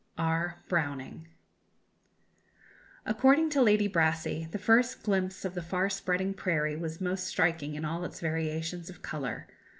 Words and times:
(R. 0.17 0.63
Browning.) 0.67 1.27
According 3.05 3.51
to 3.51 3.61
Lady 3.61 3.87
Brassey, 3.87 4.47
the 4.49 4.57
first 4.57 5.03
glimpse 5.03 5.45
of 5.45 5.53
the 5.53 5.61
far 5.61 5.91
spreading 5.91 6.33
prairie 6.33 6.75
was 6.75 6.99
most 6.99 7.27
striking 7.27 7.75
in 7.75 7.85
all 7.85 8.03
its 8.03 8.19
variations 8.19 8.89
of 8.89 9.03
colour. 9.03 9.45